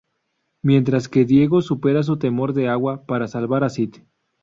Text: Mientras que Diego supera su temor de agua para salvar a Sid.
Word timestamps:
Mientras 0.63 1.07
que 1.07 1.25
Diego 1.25 1.61
supera 1.61 2.01
su 2.01 2.17
temor 2.17 2.53
de 2.53 2.67
agua 2.69 3.05
para 3.05 3.27
salvar 3.27 3.63
a 3.63 3.69
Sid. 3.69 3.97